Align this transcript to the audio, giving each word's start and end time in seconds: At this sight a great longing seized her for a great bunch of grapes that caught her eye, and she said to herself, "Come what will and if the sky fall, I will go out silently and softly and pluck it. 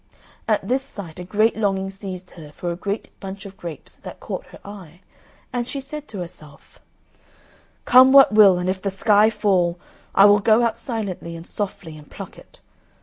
At 0.47 0.67
this 0.67 0.81
sight 0.81 1.19
a 1.19 1.23
great 1.23 1.55
longing 1.55 1.91
seized 1.91 2.31
her 2.31 2.51
for 2.53 2.71
a 2.71 2.75
great 2.75 3.09
bunch 3.19 3.45
of 3.45 3.55
grapes 3.55 3.93
that 3.93 4.19
caught 4.19 4.47
her 4.47 4.57
eye, 4.65 5.01
and 5.53 5.67
she 5.67 5.79
said 5.79 6.07
to 6.07 6.21
herself, 6.21 6.79
"Come 7.85 8.11
what 8.11 8.31
will 8.33 8.57
and 8.57 8.67
if 8.67 8.81
the 8.81 8.89
sky 8.89 9.29
fall, 9.29 9.79
I 10.15 10.25
will 10.25 10.39
go 10.39 10.63
out 10.63 10.75
silently 10.75 11.35
and 11.35 11.45
softly 11.45 11.95
and 11.99 12.09
pluck 12.09 12.39
it. 12.39 12.61